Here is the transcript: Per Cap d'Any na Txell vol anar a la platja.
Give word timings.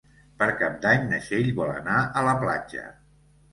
Per 0.37 0.45
Cap 0.61 0.79
d'Any 0.85 1.05
na 1.11 1.19
Txell 1.27 1.53
vol 1.61 1.71
anar 1.75 2.01
a 2.01 2.25
la 2.31 2.35
platja. 2.43 2.89